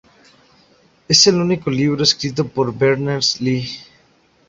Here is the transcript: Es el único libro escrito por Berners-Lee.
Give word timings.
Es 1.07 1.27
el 1.27 1.35
único 1.35 1.69
libro 1.69 2.01
escrito 2.01 2.47
por 2.47 2.73
Berners-Lee. 2.75 3.69